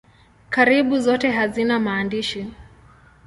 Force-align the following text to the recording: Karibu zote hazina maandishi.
Karibu 0.49 0.99
zote 0.99 1.31
hazina 1.31 1.79
maandishi. 1.79 2.47